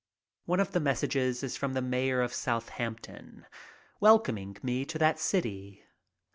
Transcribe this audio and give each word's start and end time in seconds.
One 0.45 0.59
of 0.59 0.71
the 0.71 0.79
messages 0.79 1.43
is 1.43 1.55
from 1.55 1.73
the 1.73 1.79
mayor 1.83 2.21
of 2.23 2.33
Southampton, 2.33 3.45
welcoming 3.99 4.57
me 4.63 4.83
to 4.83 4.97
that 4.97 5.19
city. 5.19 5.83